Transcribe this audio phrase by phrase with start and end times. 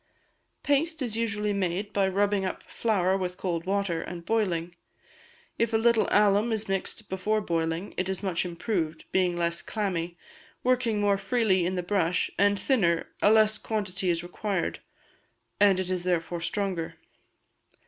[0.63, 4.73] Paste is usually made by rubbing up flour with cold water, and boiling;
[5.59, 10.17] if a little alum is mixed before boiling it is much improved, being less clammy,
[10.63, 14.79] working more freely in the brush, and thinner, a less quantity is required,
[15.59, 16.95] and it is therefore stronger.